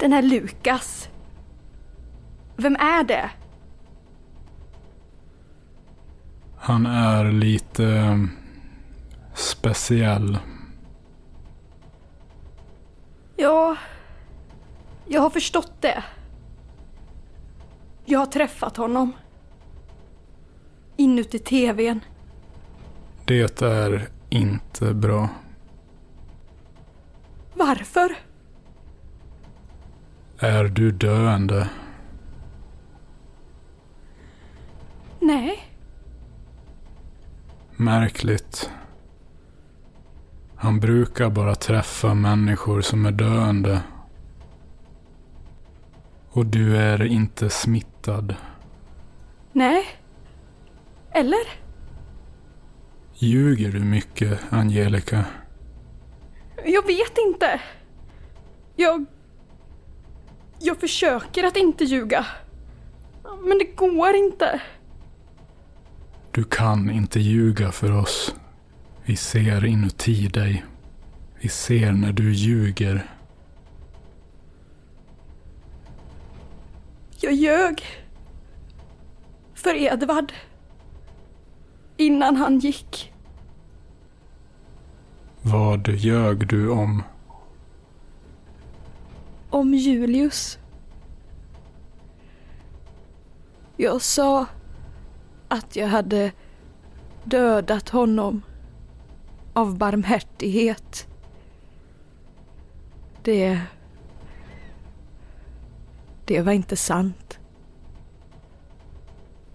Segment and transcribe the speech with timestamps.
[0.00, 1.08] Den här Lukas.
[2.56, 3.30] Vem är det?
[6.56, 8.24] Han är lite eh,
[9.34, 10.38] speciell.
[13.36, 13.76] Ja,
[15.06, 16.04] jag har förstått det.
[18.04, 19.12] Jag har träffat honom.
[20.96, 22.00] Inuti tvn.
[23.24, 25.28] Det är inte bra.
[27.54, 28.29] Varför?
[30.42, 31.68] Är du döende?
[35.20, 35.70] Nej,
[37.76, 38.70] Märkligt.
[40.56, 43.80] Han brukar bara träffa människor som är döende.
[46.30, 48.34] Och du är inte smittad.
[49.52, 49.84] nej.
[51.12, 51.46] Eller?
[53.14, 55.24] Ljuger du mycket, Angelica?
[56.64, 57.60] Jag vet inte.
[58.76, 59.06] Jag...
[60.62, 62.26] Jag försöker att inte ljuga.
[63.42, 64.62] Men det går inte.
[66.30, 68.34] Du kan inte ljuga för oss.
[69.04, 70.64] Vi ser inuti dig.
[71.40, 73.06] Vi ser när du ljuger.
[77.20, 77.82] Jag ljög.
[79.54, 80.32] För Edvard.
[81.96, 83.12] Innan han gick.
[85.42, 87.02] Vad ljög du om?
[89.60, 90.58] Om Julius.
[93.76, 94.46] Jag sa
[95.48, 96.32] att jag hade
[97.24, 98.42] dödat honom
[99.52, 101.06] av barmhärtighet.
[103.22, 103.60] Det...
[106.24, 107.38] Det var inte sant.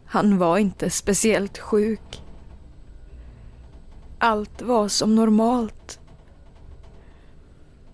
[0.06, 2.24] Han var inte speciellt sjuk.
[4.20, 6.00] Allt var som normalt.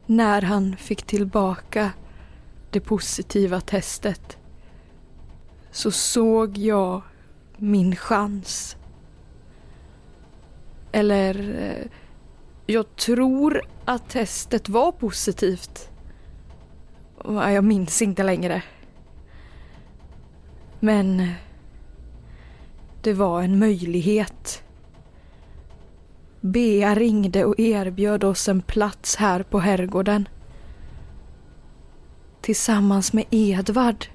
[0.05, 1.91] När han fick tillbaka
[2.71, 4.37] det positiva testet
[5.71, 7.01] så såg jag
[7.57, 8.75] min chans.
[10.91, 11.87] Eller, eh,
[12.65, 15.89] jag tror att testet var positivt.
[17.25, 18.63] Jag minns inte längre.
[20.79, 21.33] Men
[23.01, 24.63] det var en möjlighet.
[26.41, 30.27] Bea ringde och erbjöd oss en plats här på herrgården.
[32.41, 34.05] Tillsammans med Edvard.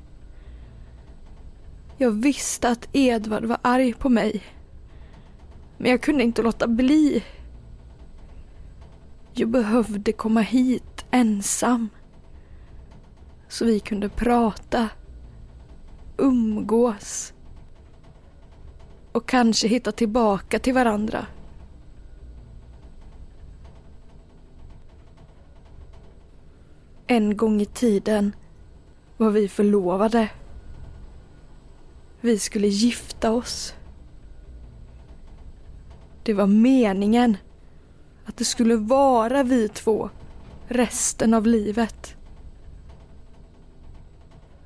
[1.97, 4.43] Jag visste att Edvard var arg på mig.
[5.79, 7.25] Men jag kunde inte låta bli.
[9.33, 11.89] Jag behövde komma hit ensam.
[13.49, 14.89] Så vi kunde prata,
[16.17, 17.33] umgås
[19.13, 21.27] och kanske hitta tillbaka till varandra.
[27.07, 28.37] En gång i tiden
[29.17, 30.31] var vi förlovade.
[32.21, 33.75] Vi skulle gifta oss.
[36.23, 37.37] Det var meningen
[38.25, 40.11] att det skulle vara vi två
[40.69, 42.17] resten av livet.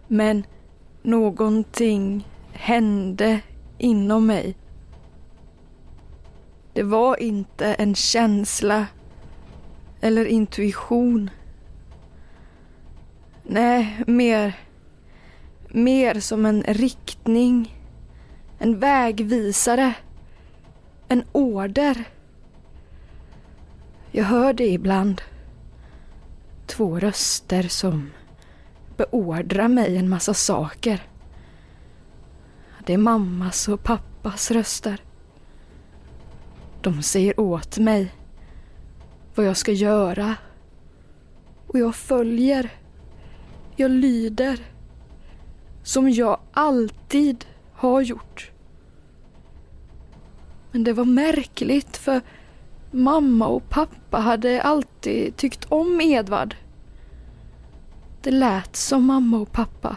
[0.07, 0.45] Men
[1.03, 3.41] någonting hände
[3.79, 4.57] inom mig.
[6.73, 8.87] Det var inte en känsla
[10.01, 11.31] eller intuition.
[13.53, 14.55] Nej, mer
[15.69, 17.77] mer som en riktning.
[18.59, 19.95] En vägvisare.
[21.09, 22.05] En order.
[24.11, 25.23] Jag hör det ibland.
[26.67, 28.11] Två röster som
[28.97, 31.03] beordrar mig en massa saker.
[32.87, 35.03] Det är mammas och pappas röster.
[36.81, 38.15] De säger åt mig
[39.35, 40.37] vad jag ska göra.
[41.67, 42.80] Och jag följer.
[43.81, 44.61] Jag lyder
[45.83, 48.51] som jag alltid har gjort.
[50.71, 52.21] Men det var märkligt för
[52.91, 56.57] mamma och pappa hade alltid tyckt om Edvard.
[58.23, 59.97] Det lät som mamma och pappa.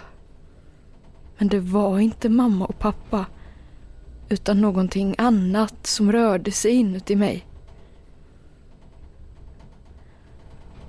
[1.38, 3.26] Men det var inte mamma och pappa
[4.30, 7.48] utan någonting annat som rörde sig inuti mig.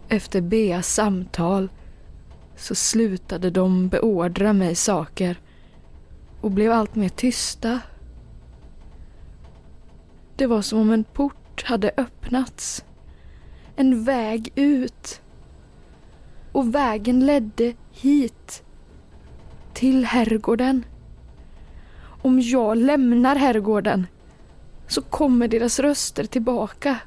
[0.09, 1.69] Efter Beas samtal
[2.57, 5.41] så slutade de beordra mig saker
[6.41, 7.81] och blev allt mer tysta.
[10.37, 12.85] Det var som om en port hade öppnats.
[13.77, 15.21] En väg ut.
[16.53, 18.63] Och vägen ledde hit.
[19.73, 20.85] Till herrgården.
[22.23, 24.07] Om jag lämnar herrgården
[24.87, 26.99] så kommer deras röster tillbaka.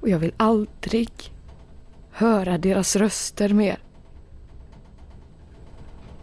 [0.00, 1.35] Och jag vill aldrig
[2.16, 3.78] höra deras röster mer.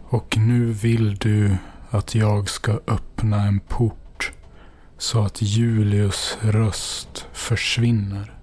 [0.08, 1.56] Och nu vill du
[1.90, 4.32] att jag ska öppna en port
[4.98, 8.38] så att Julius röst försvinner.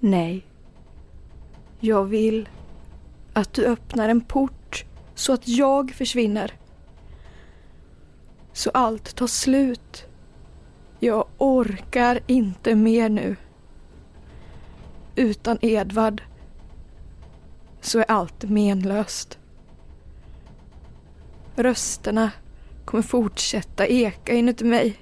[0.00, 0.46] Nej.
[1.80, 2.48] Jag vill
[3.32, 6.52] att du öppnar en port så att jag försvinner.
[8.52, 10.06] Så allt tar slut.
[11.00, 13.36] Jag orkar inte mer nu.
[15.16, 16.22] Utan Edvard
[17.80, 19.38] så är allt menlöst.
[21.54, 22.30] Rösterna
[22.84, 24.98] kommer fortsätta eka inuti mig.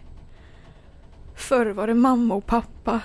[1.35, 3.01] Förr var det mamma och pappa.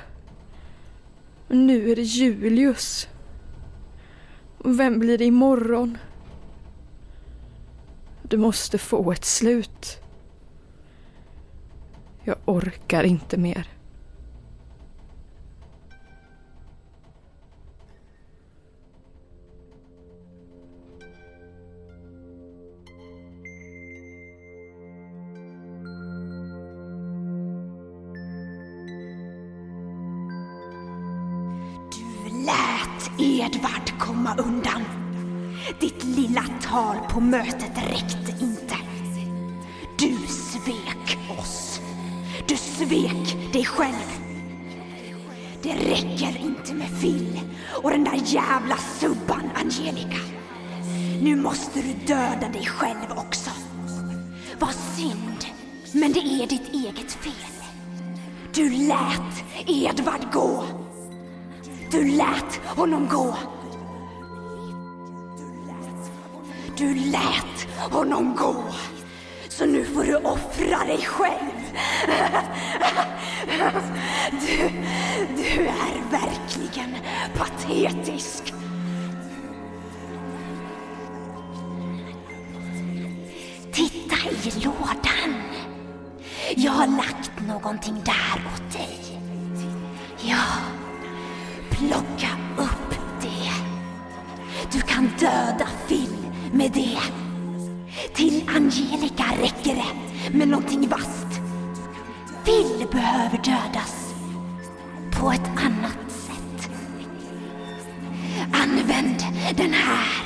[1.47, 3.07] Men nu är det Julius.
[4.57, 5.97] Och vem blir det imorgon?
[8.21, 9.97] Du måste få ett slut.
[12.23, 13.74] Jag orkar inte mer.
[33.17, 34.81] Edvard komma undan.
[35.79, 38.75] Ditt lilla tal på mötet räckte inte.
[39.97, 41.81] Du svek oss.
[42.47, 44.11] Du svek dig själv.
[45.63, 47.41] Det räcker inte med Phil
[47.83, 50.19] och den där jävla subban Angelica.
[51.21, 53.49] Nu måste du döda dig själv också.
[54.59, 55.45] Vad synd,
[55.91, 57.33] men det är ditt eget fel.
[58.53, 60.63] Du lät Edvard gå.
[61.91, 63.35] Du lät honom gå.
[66.77, 68.55] Du lät honom gå.
[69.49, 71.55] Så nu får du offra dig själv.
[74.31, 74.69] Du,
[75.37, 76.95] du är verkligen
[77.33, 78.53] patetisk.
[83.71, 85.33] Titta i lådan.
[86.55, 89.21] Jag har lagt någonting där åt dig.
[90.21, 90.74] Ja,
[91.77, 93.51] plocka upp det.
[94.71, 96.15] Du kan döda Phil
[96.53, 96.99] med det.
[98.13, 101.41] Till Angelica räcker det med någonting vasst.
[102.45, 104.13] Phil behöver dödas
[105.19, 106.69] på ett annat sätt.
[108.53, 109.23] Använd
[109.57, 110.23] den här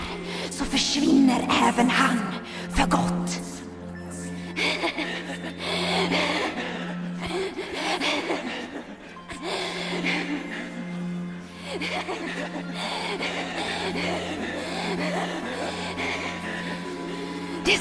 [0.50, 2.20] så försvinner även han
[2.76, 3.59] för gott.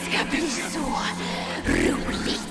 [0.05, 0.79] Ska bli så
[1.67, 2.48] roligt.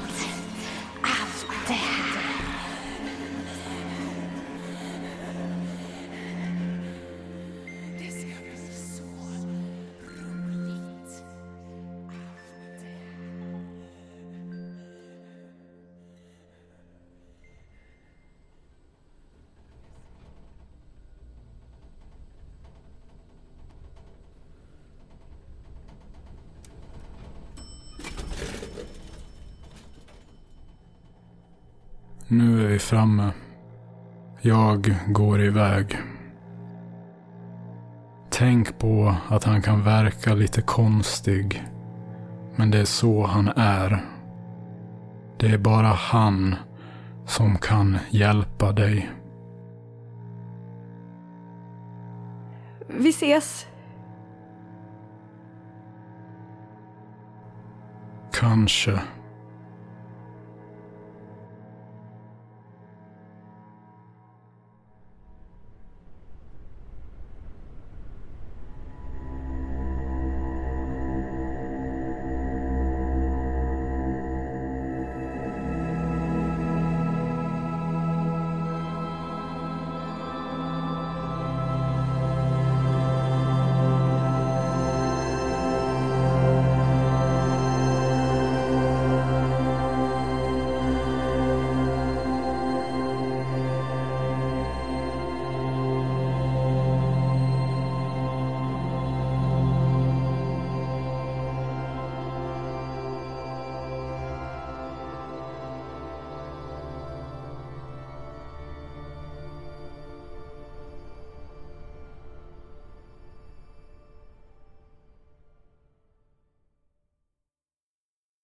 [32.29, 33.31] Nu är vi framme.
[34.41, 35.97] Jag går iväg.
[38.29, 41.63] Tänk på att han kan verka lite konstig.
[42.55, 44.05] Men det är så han är.
[45.39, 46.55] Det är bara han
[47.25, 49.09] som kan hjälpa dig.
[52.87, 53.67] Vi ses.
[58.31, 59.01] Kanske.